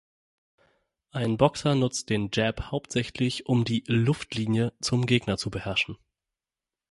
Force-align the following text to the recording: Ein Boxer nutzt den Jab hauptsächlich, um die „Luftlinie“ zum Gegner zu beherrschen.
Ein 1.11 1.37
Boxer 1.37 1.75
nutzt 1.75 2.09
den 2.09 2.29
Jab 2.33 2.71
hauptsächlich, 2.71 3.45
um 3.45 3.65
die 3.65 3.83
„Luftlinie“ 3.85 4.73
zum 4.81 5.05
Gegner 5.05 5.37
zu 5.37 5.51
beherrschen. 5.51 5.95